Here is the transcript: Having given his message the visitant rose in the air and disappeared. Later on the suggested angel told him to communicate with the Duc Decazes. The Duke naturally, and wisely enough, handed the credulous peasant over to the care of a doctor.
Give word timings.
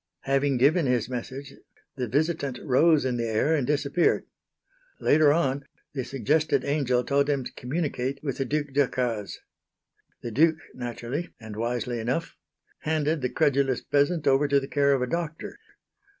Having 0.21 0.57
given 0.57 0.87
his 0.87 1.09
message 1.11 1.53
the 1.95 2.07
visitant 2.07 2.57
rose 2.63 3.05
in 3.05 3.17
the 3.17 3.27
air 3.27 3.53
and 3.53 3.67
disappeared. 3.67 4.25
Later 4.99 5.31
on 5.31 5.63
the 5.93 6.03
suggested 6.03 6.65
angel 6.65 7.03
told 7.03 7.29
him 7.29 7.43
to 7.43 7.53
communicate 7.53 8.19
with 8.23 8.39
the 8.39 8.45
Duc 8.45 8.73
Decazes. 8.73 9.37
The 10.23 10.31
Duke 10.31 10.57
naturally, 10.73 11.29
and 11.39 11.55
wisely 11.55 11.99
enough, 11.99 12.35
handed 12.79 13.21
the 13.21 13.29
credulous 13.29 13.81
peasant 13.83 14.25
over 14.25 14.47
to 14.47 14.59
the 14.59 14.67
care 14.67 14.93
of 14.93 15.03
a 15.03 15.07
doctor. 15.07 15.59